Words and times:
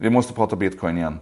Vi 0.00 0.10
måste 0.10 0.32
prata 0.32 0.56
bitcoin 0.56 0.98
igen. 0.98 1.18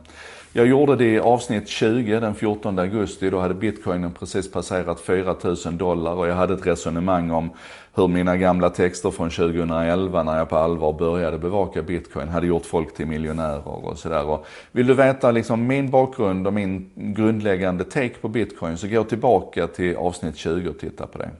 Jag 0.52 0.66
gjorde 0.66 0.96
det 0.96 1.04
i 1.04 1.18
avsnitt 1.18 1.68
20 1.68 2.20
den 2.20 2.34
14 2.34 2.78
augusti. 2.78 3.30
Då 3.30 3.40
hade 3.40 3.54
bitcoinen 3.54 4.12
precis 4.12 4.50
passerat 4.50 5.00
4000 5.00 5.78
dollar 5.78 6.12
och 6.12 6.28
jag 6.28 6.34
hade 6.34 6.54
ett 6.54 6.66
resonemang 6.66 7.30
om 7.30 7.50
hur 7.94 8.08
mina 8.08 8.36
gamla 8.36 8.70
texter 8.70 9.10
från 9.10 9.30
2011 9.30 10.22
när 10.22 10.38
jag 10.38 10.48
på 10.48 10.56
allvar 10.56 10.92
började 10.92 11.38
bevaka 11.38 11.82
bitcoin 11.82 12.28
hade 12.28 12.46
gjort 12.46 12.66
folk 12.66 12.94
till 12.94 13.06
miljonärer 13.06 13.68
och 13.68 13.98
sådär. 13.98 14.38
Vill 14.72 14.86
du 14.86 14.94
veta 14.94 15.30
liksom 15.30 15.66
min 15.66 15.90
bakgrund 15.90 16.46
och 16.46 16.52
min 16.52 16.90
grundläggande 16.94 17.84
take 17.84 18.14
på 18.20 18.28
bitcoin 18.28 18.78
så 18.78 18.88
gå 18.88 19.04
tillbaka 19.04 19.66
till 19.66 19.96
avsnitt 19.96 20.36
20 20.36 20.68
och 20.68 20.78
titta 20.78 21.06
på 21.06 21.18
det. 21.18 21.30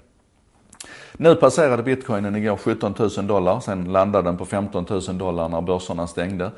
Nu 1.13 1.35
passerade 1.35 1.83
bitcoinen 1.83 2.37
igår 2.37 2.57
17 2.57 2.95
000 2.99 3.27
dollar, 3.27 3.61
sen 3.61 3.93
landade 3.93 4.29
den 4.29 4.37
på 4.37 4.45
15 4.45 4.87
000 4.91 5.19
dollar 5.19 5.49
när 5.49 5.61
börserna 5.61 6.07
stängde. 6.07 6.51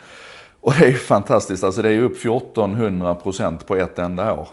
Och 0.69 0.75
det 0.79 0.85
är 0.85 0.91
ju 0.91 0.96
fantastiskt, 0.96 1.64
alltså 1.64 1.82
det 1.82 1.91
är 1.91 2.01
upp 2.02 2.16
1400 2.16 3.15
procent 3.15 3.66
på 3.66 3.77
ett 3.77 3.98
enda 3.98 4.33
år. 4.33 4.48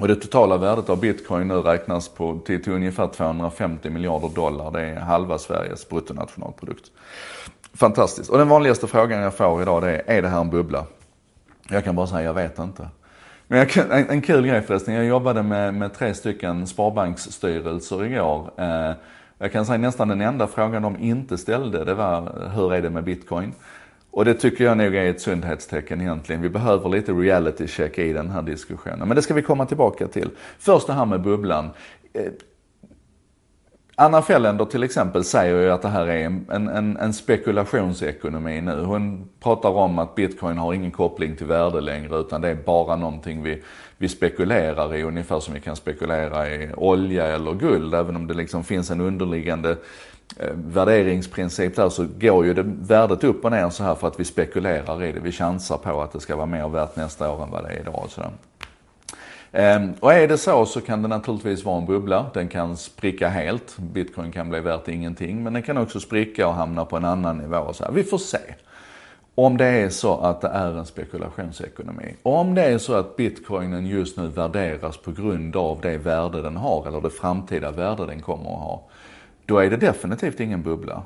Och 0.00 0.08
det 0.08 0.14
totala 0.14 0.56
värdet 0.56 0.90
av 0.90 1.00
bitcoin 1.00 1.48
nu 1.48 1.54
räknas 1.54 2.08
på, 2.08 2.40
till, 2.46 2.62
till 2.62 2.72
ungefär 2.72 3.06
250 3.06 3.90
miljarder 3.90 4.28
dollar. 4.28 4.70
Det 4.70 4.80
är 4.80 5.00
halva 5.00 5.38
Sveriges 5.38 5.88
bruttonationalprodukt. 5.88 6.90
Fantastiskt. 7.74 8.30
Och 8.30 8.38
den 8.38 8.48
vanligaste 8.48 8.86
frågan 8.86 9.20
jag 9.20 9.34
får 9.34 9.62
idag 9.62 9.82
det 9.82 9.90
är, 9.90 10.02
är 10.06 10.22
det 10.22 10.28
här 10.28 10.40
en 10.40 10.50
bubbla? 10.50 10.84
Jag 11.68 11.84
kan 11.84 11.96
bara 11.96 12.06
säga, 12.06 12.22
jag 12.22 12.34
vet 12.34 12.58
inte. 12.58 12.88
Men 13.46 13.58
jag, 13.58 13.76
en, 13.76 14.10
en 14.10 14.22
kul 14.22 14.46
grej 14.46 14.62
förresten, 14.62 14.94
jag 14.94 15.04
jobbade 15.04 15.42
med, 15.42 15.74
med 15.74 15.94
tre 15.94 16.14
stycken 16.14 16.66
sparbanksstyrelser 16.66 18.04
igår. 18.04 18.50
Eh, 18.56 18.92
jag 19.38 19.52
kan 19.52 19.66
säga 19.66 19.78
nästan 19.78 20.08
den 20.08 20.20
enda 20.20 20.46
frågan 20.46 20.82
de 20.82 20.96
inte 20.96 21.38
ställde, 21.38 21.84
det 21.84 21.94
var 21.94 22.50
hur 22.54 22.74
är 22.74 22.82
det 22.82 22.90
med 22.90 23.04
bitcoin? 23.04 23.52
Och 24.10 24.24
det 24.24 24.34
tycker 24.34 24.64
jag 24.64 24.78
nog 24.78 24.94
är 24.94 25.10
ett 25.10 25.20
sundhetstecken 25.20 26.00
egentligen. 26.00 26.42
Vi 26.42 26.48
behöver 26.48 26.88
lite 26.88 27.12
reality 27.12 27.66
check 27.66 27.98
i 27.98 28.12
den 28.12 28.30
här 28.30 28.42
diskussionen. 28.42 29.08
Men 29.08 29.16
det 29.16 29.22
ska 29.22 29.34
vi 29.34 29.42
komma 29.42 29.66
tillbaka 29.66 30.06
till. 30.08 30.30
Först 30.58 30.86
det 30.86 30.92
här 30.92 31.06
med 31.06 31.22
bubblan. 31.22 31.70
Eh, 32.12 32.22
Anna 33.94 34.22
Felländer 34.22 34.64
till 34.64 34.82
exempel 34.82 35.24
säger 35.24 35.60
ju 35.60 35.70
att 35.70 35.82
det 35.82 35.88
här 35.88 36.06
är 36.06 36.24
en, 36.26 36.68
en, 36.68 36.96
en, 36.96 37.12
spekulationsekonomi 37.12 38.60
nu. 38.60 38.84
Hon 38.84 39.28
pratar 39.40 39.68
om 39.68 39.98
att 39.98 40.14
bitcoin 40.14 40.58
har 40.58 40.74
ingen 40.74 40.90
koppling 40.90 41.36
till 41.36 41.46
värde 41.46 41.80
längre 41.80 42.16
utan 42.16 42.40
det 42.40 42.48
är 42.48 42.54
bara 42.54 42.96
någonting 42.96 43.42
vi, 43.42 43.62
vi 43.98 44.08
spekulerar 44.08 44.94
i. 44.94 45.02
Ungefär 45.02 45.40
som 45.40 45.54
vi 45.54 45.60
kan 45.60 45.76
spekulera 45.76 46.50
i 46.50 46.72
olja 46.76 47.26
eller 47.26 47.52
guld. 47.52 47.94
Även 47.94 48.16
om 48.16 48.26
det 48.26 48.34
liksom 48.34 48.64
finns 48.64 48.90
en 48.90 49.00
underliggande 49.00 49.70
Eh, 49.70 49.76
Eh, 50.36 50.52
värderingsprincip 50.54 51.76
där 51.76 51.88
så 51.88 52.06
går 52.20 52.46
ju 52.46 52.54
det 52.54 52.62
värdet 52.66 53.24
upp 53.24 53.44
och 53.44 53.50
ner 53.50 53.70
så 53.70 53.84
här 53.84 53.94
för 53.94 54.08
att 54.08 54.20
vi 54.20 54.24
spekulerar 54.24 55.04
i 55.04 55.12
det. 55.12 55.20
Vi 55.20 55.32
chansar 55.32 55.76
på 55.76 56.02
att 56.02 56.12
det 56.12 56.20
ska 56.20 56.36
vara 56.36 56.46
mer 56.46 56.68
värt 56.68 56.96
nästa 56.96 57.30
år 57.30 57.42
än 57.42 57.50
vad 57.50 57.64
det 57.64 57.70
är 57.70 57.80
idag. 57.80 58.00
Och, 58.04 58.10
sådär. 58.10 58.30
Ehm, 59.52 59.92
och 60.00 60.12
är 60.12 60.28
det 60.28 60.38
så 60.38 60.66
så 60.66 60.80
kan 60.80 61.02
det 61.02 61.08
naturligtvis 61.08 61.64
vara 61.64 61.78
en 61.78 61.86
bubbla. 61.86 62.26
Den 62.34 62.48
kan 62.48 62.76
spricka 62.76 63.28
helt. 63.28 63.76
Bitcoin 63.78 64.32
kan 64.32 64.48
bli 64.48 64.60
värt 64.60 64.88
ingenting. 64.88 65.42
Men 65.42 65.52
den 65.52 65.62
kan 65.62 65.78
också 65.78 66.00
spricka 66.00 66.48
och 66.48 66.54
hamna 66.54 66.84
på 66.84 66.96
en 66.96 67.04
annan 67.04 67.38
nivå. 67.38 67.58
Och 67.58 67.76
så 67.76 67.84
här. 67.84 67.92
Vi 67.92 68.04
får 68.04 68.18
se. 68.18 68.38
Om 69.34 69.56
det 69.56 69.66
är 69.66 69.88
så 69.88 70.20
att 70.20 70.40
det 70.40 70.48
är 70.48 70.78
en 70.78 70.86
spekulationsekonomi. 70.86 72.14
Om 72.22 72.54
det 72.54 72.62
är 72.62 72.78
så 72.78 72.94
att 72.94 73.16
bitcoinen 73.16 73.86
just 73.86 74.16
nu 74.16 74.28
värderas 74.28 74.96
på 74.96 75.12
grund 75.12 75.56
av 75.56 75.80
det 75.80 75.98
värde 75.98 76.42
den 76.42 76.56
har 76.56 76.88
eller 76.88 77.00
det 77.00 77.10
framtida 77.10 77.70
värde 77.70 78.06
den 78.06 78.22
kommer 78.22 78.50
att 78.50 78.60
ha 78.60 78.82
då 79.50 79.58
är 79.58 79.70
det 79.70 79.76
definitivt 79.76 80.40
ingen 80.40 80.62
bubbla. 80.62 81.02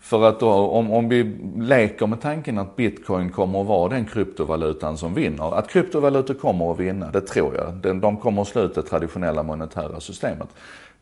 För 0.00 0.28
att 0.28 0.40
då, 0.40 0.50
om, 0.50 0.90
om 0.90 1.08
vi 1.08 1.22
leker 1.56 2.06
med 2.06 2.20
tanken 2.20 2.58
att 2.58 2.76
bitcoin 2.76 3.32
kommer 3.32 3.60
att 3.60 3.66
vara 3.66 3.88
den 3.88 4.04
kryptovalutan 4.04 4.96
som 4.98 5.14
vinner. 5.14 5.58
Att 5.58 5.68
kryptovalutor 5.68 6.34
kommer 6.34 6.72
att 6.72 6.80
vinna, 6.80 7.10
det 7.10 7.20
tror 7.20 7.54
jag. 7.54 7.74
De, 7.74 8.00
de 8.00 8.16
kommer 8.16 8.42
att 8.42 8.48
slå 8.48 8.62
ut 8.62 8.74
det 8.74 8.82
traditionella 8.82 9.42
monetära 9.42 10.00
systemet. 10.00 10.48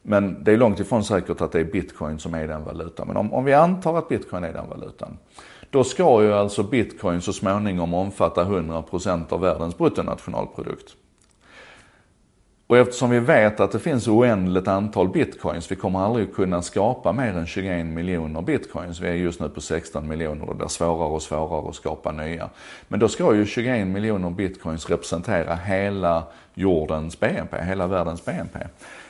Men 0.02 0.44
det 0.44 0.52
är 0.52 0.56
långt 0.56 0.80
ifrån 0.80 1.04
säkert 1.04 1.40
att 1.40 1.52
det 1.52 1.60
är 1.60 1.64
bitcoin 1.64 2.18
som 2.18 2.34
är 2.34 2.48
den 2.48 2.64
valutan. 2.64 3.06
Men 3.06 3.16
om, 3.16 3.32
om 3.32 3.44
vi 3.44 3.52
antar 3.52 3.98
att 3.98 4.08
bitcoin 4.08 4.44
är 4.44 4.52
den 4.52 4.68
valutan. 4.68 5.18
Då 5.70 5.84
ska 5.84 6.22
ju 6.22 6.32
alltså 6.32 6.62
bitcoin 6.62 7.20
så 7.20 7.32
småningom 7.32 7.94
omfatta 7.94 8.44
100% 8.44 9.32
av 9.32 9.40
världens 9.40 9.78
bruttonationalprodukt. 9.78 10.96
Och 12.66 12.78
eftersom 12.78 13.10
vi 13.10 13.20
vet 13.20 13.60
att 13.60 13.72
det 13.72 13.78
finns 13.78 14.08
oändligt 14.08 14.68
antal 14.68 15.08
bitcoins, 15.08 15.70
vi 15.72 15.76
kommer 15.76 15.98
aldrig 15.98 16.34
kunna 16.34 16.62
skapa 16.62 17.12
mer 17.12 17.36
än 17.36 17.46
21 17.46 17.86
miljoner 17.86 18.42
bitcoins. 18.42 19.00
Vi 19.00 19.08
är 19.08 19.12
just 19.12 19.40
nu 19.40 19.48
på 19.48 19.60
16 19.60 20.08
miljoner 20.08 20.42
och 20.42 20.54
det 20.54 20.58
blir 20.58 20.68
svårare 20.68 21.08
och 21.08 21.22
svårare 21.22 21.68
att 21.68 21.74
skapa 21.74 22.12
nya. 22.12 22.50
Men 22.88 23.00
då 23.00 23.08
ska 23.08 23.34
ju 23.34 23.46
21 23.46 23.86
miljoner 23.86 24.30
bitcoins 24.30 24.90
representera 24.90 25.54
hela 25.54 26.22
jordens 26.54 27.20
BNP, 27.20 27.62
hela 27.62 27.86
världens 27.86 28.24
BNP. 28.24 28.58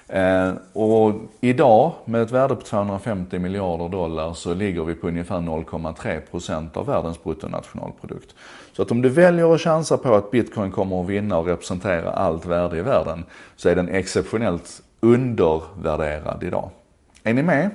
Eh, 0.08 0.52
och 0.72 1.14
idag 1.48 1.92
med 2.04 2.22
ett 2.22 2.30
värde 2.30 2.54
på 2.54 2.62
250 2.62 3.38
miljarder 3.38 3.88
dollar 3.88 4.32
så 4.32 4.54
ligger 4.54 4.84
vi 4.84 4.94
på 4.94 5.08
ungefär 5.08 5.36
0,3 5.36 6.20
procent 6.20 6.76
av 6.76 6.86
världens 6.86 7.24
bruttonationalprodukt. 7.24 8.34
Så 8.72 8.82
att 8.82 8.90
om 8.90 9.02
du 9.02 9.08
väljer 9.08 9.54
att 9.54 9.60
chansa 9.60 9.98
på 9.98 10.14
att 10.14 10.30
bitcoin 10.30 10.70
kommer 10.70 11.00
att 11.00 11.08
vinna 11.08 11.38
och 11.38 11.46
representera 11.46 12.10
allt 12.10 12.46
värde 12.46 12.78
i 12.78 12.82
världen 12.82 13.24
så 13.56 13.68
är 13.68 13.76
den 13.76 13.88
exceptionellt 13.88 14.82
undervärderad 15.00 16.42
idag. 16.42 16.70
Är 17.22 17.34
ni 17.34 17.42
med? 17.42 17.70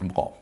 Bra. 0.00 0.32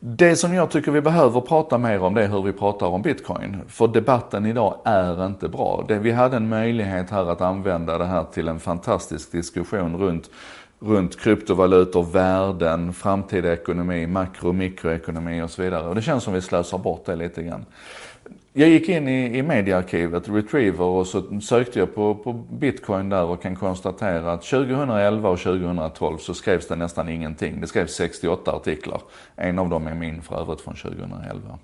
Det 0.00 0.36
som 0.36 0.54
jag 0.54 0.70
tycker 0.70 0.92
vi 0.92 1.00
behöver 1.00 1.40
prata 1.40 1.78
mer 1.78 2.02
om 2.02 2.14
det 2.14 2.24
är 2.24 2.28
hur 2.28 2.42
vi 2.42 2.52
pratar 2.52 2.86
om 2.86 3.02
bitcoin. 3.02 3.60
För 3.68 3.88
debatten 3.88 4.46
idag 4.46 4.76
är 4.84 5.26
inte 5.26 5.48
bra. 5.48 5.84
Det, 5.88 5.98
vi 5.98 6.10
hade 6.10 6.36
en 6.36 6.48
möjlighet 6.48 7.10
här 7.10 7.30
att 7.30 7.40
använda 7.40 7.98
det 7.98 8.04
här 8.04 8.24
till 8.24 8.48
en 8.48 8.60
fantastisk 8.60 9.32
diskussion 9.32 9.96
runt, 9.96 10.30
runt 10.80 11.20
kryptovalutor, 11.20 12.02
värden, 12.02 12.92
framtida 12.92 13.52
ekonomi, 13.52 14.06
makro 14.06 14.48
och 14.48 14.54
mikroekonomi 14.54 15.42
och 15.42 15.50
så 15.50 15.62
vidare. 15.62 15.88
Och 15.88 15.94
det 15.94 16.02
känns 16.02 16.24
som 16.24 16.34
vi 16.34 16.40
slösar 16.40 16.78
bort 16.78 17.06
det 17.06 17.16
lite 17.16 17.42
grann. 17.42 17.64
Jag 18.52 18.68
gick 18.68 18.88
in 18.88 19.08
i, 19.08 19.38
i 19.38 19.42
mediearkivet, 19.42 20.28
Retriever, 20.28 20.84
och 20.84 21.06
så 21.06 21.40
sökte 21.40 21.78
jag 21.78 21.94
på, 21.94 22.14
på 22.14 22.32
bitcoin 22.32 23.08
där 23.08 23.24
och 23.24 23.42
kan 23.42 23.56
konstatera 23.56 24.32
att 24.32 24.42
2011 24.42 25.28
och 25.28 25.38
2012 25.38 26.18
så 26.18 26.34
skrevs 26.34 26.68
det 26.68 26.76
nästan 26.76 27.08
ingenting. 27.08 27.60
Det 27.60 27.66
skrevs 27.66 27.94
68 27.94 28.52
artiklar. 28.52 29.00
En 29.36 29.58
av 29.58 29.68
dem 29.68 29.86
är 29.86 29.94
min 29.94 30.22
för 30.22 30.40
övrigt 30.40 30.60
från 30.60 30.74
2011. 30.74 31.58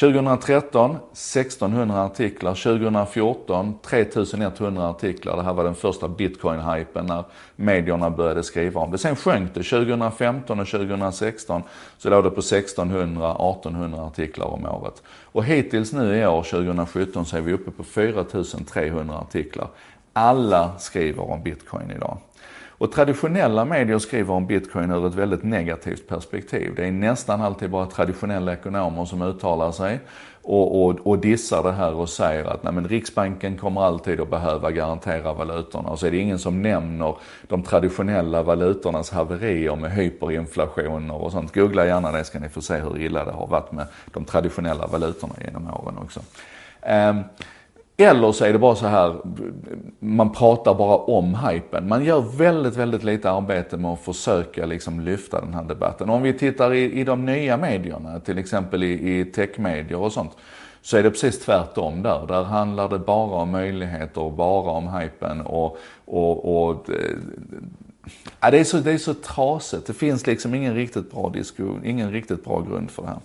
2013 0.00 0.96
1600 1.12 2.04
artiklar, 2.04 2.54
2014 2.54 3.78
3100 3.82 4.88
artiklar. 4.88 5.36
Det 5.36 5.42
här 5.42 5.52
var 5.54 5.64
den 5.64 5.74
första 5.74 6.08
bitcoin-hypen 6.08 7.06
när 7.06 7.24
medierna 7.56 8.10
började 8.10 8.42
skriva 8.42 8.80
om 8.80 8.90
det. 8.90 8.98
Sen 8.98 9.16
sjönk 9.16 9.54
det 9.54 9.62
2015 9.62 10.60
och 10.60 10.68
2016 10.68 11.62
så 11.98 12.10
låg 12.10 12.24
det 12.24 12.30
på 12.30 12.40
1600, 12.40 13.30
1800 13.30 14.02
artiklar 14.02 14.46
om 14.46 14.64
året. 14.64 15.02
Och 15.22 15.44
hittills 15.44 15.92
nu 15.92 16.16
i 16.16 16.26
år, 16.26 16.42
2017, 16.42 17.24
så 17.24 17.36
är 17.36 17.40
vi 17.40 17.52
uppe 17.52 17.70
på 17.70 17.84
4300 17.84 19.18
artiklar. 19.18 19.68
Alla 20.12 20.78
skriver 20.78 21.30
om 21.30 21.42
bitcoin 21.42 21.90
idag. 21.90 22.18
Och 22.82 22.92
traditionella 22.92 23.64
medier 23.64 23.98
skriver 23.98 24.34
om 24.34 24.46
bitcoin 24.46 24.90
ur 24.90 25.06
ett 25.06 25.14
väldigt 25.14 25.42
negativt 25.42 26.08
perspektiv. 26.08 26.74
Det 26.76 26.86
är 26.86 26.92
nästan 26.92 27.40
alltid 27.40 27.70
bara 27.70 27.86
traditionella 27.86 28.52
ekonomer 28.52 29.04
som 29.04 29.22
uttalar 29.22 29.72
sig 29.72 30.00
och, 30.42 30.84
och, 30.84 31.06
och 31.06 31.18
dissar 31.18 31.62
det 31.62 31.72
här 31.72 31.94
och 31.94 32.08
säger 32.08 32.44
att 32.44 32.62
nej, 32.62 32.72
men 32.72 32.88
Riksbanken 32.88 33.58
kommer 33.58 33.82
alltid 33.82 34.20
att 34.20 34.30
behöva 34.30 34.70
garantera 34.70 35.32
valutorna. 35.32 35.88
Och 35.88 35.98
så 35.98 36.06
är 36.06 36.10
det 36.10 36.16
ingen 36.16 36.38
som 36.38 36.62
nämner 36.62 37.16
de 37.48 37.62
traditionella 37.62 38.42
valutornas 38.42 39.10
haverier 39.10 39.76
med 39.76 39.92
hyperinflationer 39.92 41.14
och 41.14 41.32
sånt. 41.32 41.54
Googla 41.54 41.86
gärna 41.86 42.12
det 42.12 42.24
ska 42.24 42.38
ni 42.38 42.48
få 42.48 42.60
se 42.60 42.76
hur 42.76 43.00
illa 43.00 43.24
det 43.24 43.32
har 43.32 43.46
varit 43.46 43.72
med 43.72 43.86
de 44.12 44.24
traditionella 44.24 44.86
valutorna 44.86 45.34
genom 45.44 45.66
åren 45.66 45.98
också. 45.98 46.20
Um, 47.10 47.24
eller 48.04 48.32
så 48.32 48.44
är 48.44 48.52
det 48.52 48.58
bara 48.58 48.74
så 48.74 48.86
här, 48.86 49.16
man 49.98 50.32
pratar 50.32 50.74
bara 50.74 50.96
om 50.96 51.34
hypen. 51.34 51.88
Man 51.88 52.04
gör 52.04 52.20
väldigt, 52.20 52.76
väldigt 52.76 53.04
lite 53.04 53.30
arbete 53.30 53.76
med 53.76 53.92
att 53.92 54.00
försöka 54.00 54.66
liksom 54.66 55.00
lyfta 55.00 55.40
den 55.40 55.54
här 55.54 55.62
debatten. 55.62 56.10
Om 56.10 56.22
vi 56.22 56.32
tittar 56.32 56.72
i, 56.74 57.00
i 57.00 57.04
de 57.04 57.24
nya 57.24 57.56
medierna, 57.56 58.20
till 58.20 58.38
exempel 58.38 58.82
i, 58.84 59.18
i 59.18 59.24
techmedier 59.24 59.98
och 59.98 60.12
sånt, 60.12 60.36
så 60.82 60.96
är 60.96 61.02
det 61.02 61.10
precis 61.10 61.40
tvärtom 61.40 62.02
där. 62.02 62.26
Där 62.28 62.42
handlar 62.42 62.88
det 62.88 62.98
bara 62.98 63.42
om 63.42 63.50
möjligheter 63.50 64.20
och 64.20 64.32
bara 64.32 64.70
om 64.70 64.88
hypen 64.88 65.40
och, 65.40 65.76
och, 66.04 66.64
och 66.64 66.90
eh, 66.90 67.16
Ja, 68.40 68.50
det, 68.50 68.58
är 68.58 68.64
så, 68.64 68.76
det 68.76 68.92
är 68.92 68.98
så 68.98 69.14
trasigt. 69.14 69.86
Det 69.86 69.92
finns 69.92 70.26
liksom 70.26 70.54
ingen 70.54 70.74
riktigt 70.74 71.10
bra 71.10 71.28
diskussion, 71.28 71.84
ingen 71.84 72.10
riktigt 72.10 72.44
bra 72.44 72.60
grund 72.60 72.90
för 72.90 73.02
det 73.02 73.08
här. 73.08 73.18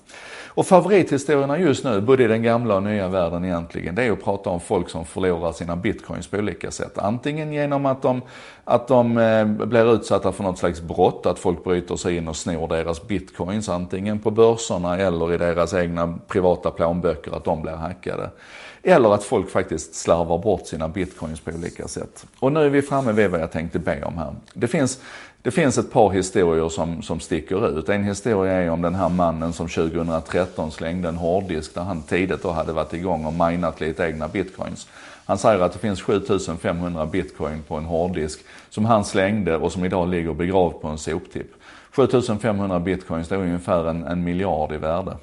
Och 0.47 0.65
favorithistorierna 0.65 1.59
just 1.59 1.83
nu, 1.83 2.01
både 2.01 2.23
i 2.23 2.27
den 2.27 2.43
gamla 2.43 2.75
och 2.75 2.83
nya 2.83 3.07
världen 3.07 3.45
egentligen, 3.45 3.95
det 3.95 4.03
är 4.03 4.11
att 4.11 4.23
prata 4.23 4.49
om 4.49 4.59
folk 4.59 4.89
som 4.89 5.05
förlorar 5.05 5.51
sina 5.51 5.75
bitcoins 5.75 6.27
på 6.27 6.37
olika 6.37 6.71
sätt. 6.71 6.97
Antingen 6.97 7.53
genom 7.53 7.85
att 7.85 8.01
de, 8.01 8.21
att 8.63 8.87
de 8.87 9.17
eh, 9.17 9.45
blir 9.45 9.93
utsatta 9.93 10.31
för 10.31 10.43
något 10.43 10.57
slags 10.57 10.81
brott, 10.81 11.25
att 11.25 11.39
folk 11.39 11.63
bryter 11.63 11.95
sig 11.95 12.17
in 12.17 12.27
och 12.27 12.35
snor 12.35 12.67
deras 12.67 13.07
bitcoins, 13.07 13.69
antingen 13.69 14.19
på 14.19 14.31
börserna 14.31 14.97
eller 14.97 15.33
i 15.33 15.37
deras 15.37 15.73
egna 15.73 16.19
privata 16.27 16.71
plånböcker, 16.71 17.35
att 17.35 17.43
de 17.43 17.61
blir 17.61 17.73
hackade. 17.73 18.29
Eller 18.89 19.13
att 19.13 19.23
folk 19.23 19.49
faktiskt 19.49 19.95
slarvar 19.95 20.37
bort 20.37 20.67
sina 20.67 20.87
bitcoins 20.87 21.39
på 21.39 21.51
olika 21.51 21.87
sätt. 21.87 22.25
Och 22.39 22.51
nu 22.51 22.65
är 22.65 22.69
vi 22.69 22.81
framme 22.81 23.11
vid 23.11 23.29
vad 23.29 23.41
jag 23.41 23.51
tänkte 23.51 23.79
be 23.79 24.03
om 24.03 24.17
här. 24.17 24.35
Det 24.53 24.67
finns, 24.67 24.99
det 25.41 25.51
finns 25.51 25.77
ett 25.77 25.91
par 25.91 26.09
historier 26.09 26.69
som, 26.69 27.01
som 27.01 27.19
sticker 27.19 27.79
ut. 27.79 27.89
En 27.89 28.03
historia 28.03 28.53
är 28.53 28.69
om 28.69 28.81
den 28.81 28.95
här 28.95 29.09
mannen 29.09 29.53
som 29.53 29.67
2013 29.67 30.71
slängde 30.71 31.09
en 31.09 31.15
hårddisk 31.15 31.73
där 31.73 31.81
han 31.81 32.01
tidigt 32.01 32.43
då 32.43 32.51
hade 32.51 32.73
varit 32.73 32.93
igång 32.93 33.25
och 33.25 33.33
minat 33.33 33.81
lite 33.81 34.03
egna 34.03 34.27
bitcoins. 34.27 34.87
Han 35.25 35.37
säger 35.37 35.59
att 35.59 35.73
det 35.73 35.79
finns 35.79 36.01
7500 36.01 37.05
bitcoin 37.05 37.63
på 37.67 37.75
en 37.75 37.85
hårddisk 37.85 38.39
som 38.69 38.85
han 38.85 39.05
slängde 39.05 39.57
och 39.57 39.71
som 39.71 39.85
idag 39.85 40.09
ligger 40.09 40.33
begravd 40.33 40.81
på 40.81 40.87
en 40.87 40.97
soptipp. 40.97 41.53
7500 41.91 42.79
bitcoins, 42.79 43.27
det 43.27 43.35
är 43.35 43.39
ungefär 43.39 43.89
en, 43.89 44.03
en 44.03 44.23
miljard 44.23 44.71
i 44.71 44.77
värde. 44.77 45.17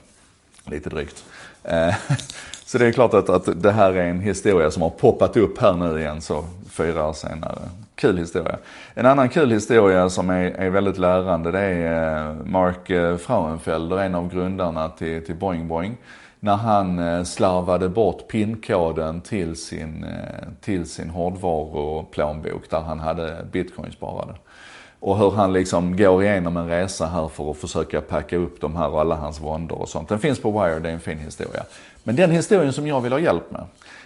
Lite 0.67 0.90
drygt. 0.90 1.25
Eh, 1.62 1.94
Så 2.66 2.78
det 2.78 2.87
är 2.87 2.93
klart 2.93 3.14
att, 3.14 3.28
att 3.28 3.62
det 3.62 3.72
här 3.72 3.93
är 3.93 4.11
en 4.11 4.20
historia 4.20 4.70
som 4.70 4.82
har 4.82 4.90
poppat 4.90 5.37
upp 5.37 5.58
här 5.58 5.72
nu 5.72 6.00
igen 6.00 6.20
så 6.20 6.44
fyra 6.70 7.08
år 7.08 7.12
senare. 7.12 7.58
Kul 7.94 8.19
historia. 8.19 8.58
En 8.94 9.06
annan 9.06 9.28
kul 9.28 9.50
historia 9.50 10.11
som 10.11 10.31
är, 10.31 10.50
är 10.50 10.70
väldigt 10.70 10.99
lärande 10.99 11.50
det 11.50 11.61
är 11.61 12.28
eh, 12.28 12.34
Mark 12.44 12.90
eh, 12.90 13.16
Frauenfelder, 13.16 13.99
en 13.99 14.14
av 14.14 14.34
grundarna 14.34 14.88
till, 14.88 15.26
till 15.26 15.34
Boing 15.34 15.69
Boing. 15.69 15.96
När 16.40 16.56
han 16.56 16.99
eh, 16.99 17.22
slarvade 17.22 17.88
bort 17.88 18.28
pinkoden 18.28 19.20
till 19.20 19.56
sin, 19.56 20.06
till 20.60 20.88
sin 20.88 21.10
hårdvaruplånbok 21.10 22.70
där 22.70 22.81
han 22.81 23.00
hade 23.00 23.46
bitcoin 23.52 23.93
sparade. 23.93 24.34
Och 25.05 25.19
hur 25.19 25.31
han 25.31 25.53
liksom 25.53 25.97
går 25.97 26.25
igenom 26.25 26.56
en 26.56 26.69
resa 26.69 27.06
här 27.06 27.29
för 27.29 27.51
att 27.51 27.56
försöka 27.56 28.01
packa 28.01 28.37
upp 28.37 28.61
de 28.61 28.77
här 28.77 28.89
och 28.89 29.01
alla 29.01 29.15
hans 29.15 29.41
våndor 29.41 29.81
och 29.81 29.89
sånt. 29.89 30.09
Den 30.09 30.19
finns 30.19 30.39
på 30.39 30.51
Wire, 30.51 30.79
det 30.79 30.89
är 30.89 30.93
en 30.93 31.01
fin 31.01 31.19
historia. 31.19 31.65
Men 32.03 32.17
den 32.17 32.31
historien 32.31 32.73
som 32.73 32.87
jag 32.87 33.01
vill 33.01 33.12
ha 33.12 33.19
hjälp 33.19 33.51
med, 33.51 33.65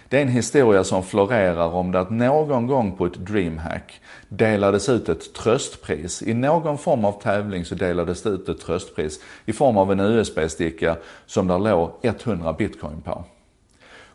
det 0.09 0.17
är 0.17 0.21
en 0.21 0.27
historia 0.27 0.83
som 0.83 1.03
florerar 1.03 1.73
om 1.73 1.91
det 1.91 1.99
att 1.99 2.09
någon 2.09 2.67
gång 2.67 2.91
på 2.91 3.05
ett 3.05 3.13
DreamHack 3.13 4.01
delades 4.29 4.89
ut 4.89 5.09
ett 5.09 5.33
tröstpris. 5.33 6.21
I 6.21 6.33
någon 6.33 6.77
form 6.77 7.05
av 7.05 7.21
tävling 7.21 7.65
så 7.65 7.75
delades 7.75 8.23
det 8.23 8.29
ut 8.29 8.49
ett 8.49 8.61
tröstpris 8.61 9.19
i 9.45 9.53
form 9.53 9.77
av 9.77 9.91
en 9.91 9.99
USB-sticka 9.99 10.95
som 11.25 11.47
där 11.47 11.59
låg 11.59 11.91
100 12.01 12.53
bitcoin 12.53 13.01
på. 13.01 13.23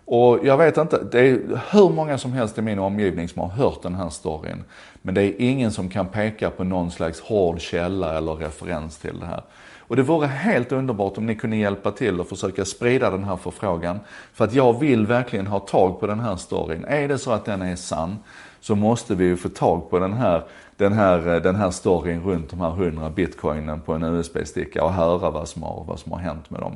Och 0.06 0.38
jag 0.42 0.58
vet 0.58 0.76
inte, 0.76 1.04
det 1.12 1.20
är 1.20 1.60
hur 1.72 1.88
många 1.88 2.18
som 2.18 2.32
helst 2.32 2.58
i 2.58 2.62
min 2.62 2.78
omgivning 2.78 3.28
som 3.28 3.42
har 3.42 3.48
hört 3.48 3.82
den 3.82 3.94
här 3.94 4.10
storyn. 4.10 4.64
Men 5.02 5.14
det 5.14 5.22
är 5.22 5.34
ingen 5.38 5.72
som 5.72 5.88
kan 5.88 6.06
peka 6.06 6.50
på 6.50 6.64
någon 6.64 6.90
slags 6.90 7.20
hård 7.20 7.60
källa 7.60 8.18
eller 8.18 8.34
referens 8.34 8.98
till 8.98 9.20
det 9.20 9.26
här. 9.26 9.42
Och 9.86 9.96
det 9.96 10.02
vore 10.02 10.26
helt 10.26 10.72
underbart 10.72 11.18
om 11.18 11.26
ni 11.26 11.34
kunde 11.34 11.56
hjälpa 11.56 11.90
till 11.90 12.20
och 12.20 12.28
försöka 12.28 12.64
sprida 12.64 13.10
den 13.10 13.24
här 13.24 13.36
förfrågan. 13.36 14.00
För 14.32 14.44
att 14.44 14.54
jag 14.54 14.80
vill 14.80 15.06
verkligen 15.06 15.46
ha 15.46 15.60
tag 15.60 16.00
på 16.00 16.06
den 16.06 16.20
här 16.20 16.36
storyn. 16.36 16.84
Är 16.84 17.08
det 17.08 17.18
så 17.18 17.32
att 17.32 17.44
den 17.44 17.62
är 17.62 17.76
sann 17.76 18.18
så 18.60 18.74
måste 18.74 19.14
vi 19.14 19.24
ju 19.24 19.36
få 19.36 19.48
tag 19.48 19.90
på 19.90 19.98
den 19.98 20.12
här, 20.12 20.42
den 20.76 20.92
här, 20.92 21.40
den 21.40 21.56
här 21.56 21.70
storyn 21.70 22.22
runt 22.22 22.50
de 22.50 22.60
här 22.60 22.82
100 22.82 23.10
bitcoinen 23.10 23.80
på 23.80 23.92
en 23.92 24.02
USB-sticka 24.02 24.84
och 24.84 24.92
höra 24.92 25.30
vad 25.30 25.48
som, 25.48 25.62
har, 25.62 25.84
vad 25.88 25.98
som 25.98 26.12
har 26.12 26.18
hänt 26.18 26.50
med 26.50 26.60
dem. 26.60 26.72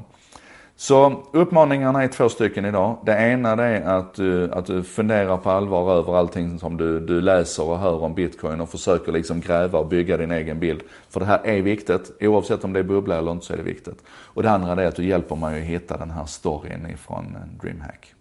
Så 0.81 1.23
uppmaningarna 1.33 2.03
är 2.03 2.09
två 2.09 2.29
stycken 2.29 2.65
idag. 2.65 2.99
Det 3.07 3.13
ena 3.13 3.57
det 3.57 3.63
är 3.65 3.83
att 3.83 4.15
du, 4.15 4.53
att 4.53 4.69
eh, 4.69 4.77
du 4.77 4.83
funderar 4.83 5.37
på 5.37 5.51
allvar 5.51 5.93
över 5.93 6.17
allting 6.17 6.59
som 6.59 6.77
du, 6.77 7.01
du 7.01 7.21
läser 7.21 7.63
och 7.63 7.79
hör 7.79 8.03
om 8.03 8.15
bitcoin 8.15 8.61
och 8.61 8.69
försöker 8.69 9.13
liksom 9.13 9.41
gräva 9.41 9.79
och 9.79 9.87
bygga 9.87 10.17
din 10.17 10.31
egen 10.31 10.61
bild. 10.61 10.83
För 11.09 11.21
det 11.21 11.27
här 11.27 11.41
är 11.45 11.63
viktigt. 11.63 12.13
Oavsett 12.21 12.65
om 12.65 12.73
det 12.73 12.79
är 12.79 12.85
bubbla 12.85 13.19
eller 13.19 13.33
inte 13.33 13.47
så 13.47 13.53
är 13.53 13.57
det 13.57 13.63
viktigt. 13.63 14.03
Och 14.09 14.43
det 14.43 14.51
andra 14.51 14.83
är 14.83 14.87
att 14.87 14.97
du 14.97 15.05
hjälper 15.05 15.37
mig 15.37 15.61
att 15.61 15.67
hitta 15.67 15.97
den 15.97 16.11
här 16.11 16.25
storyn 16.25 16.87
ifrån 16.91 17.37
eh, 17.37 17.63
DreamHack. 17.63 18.15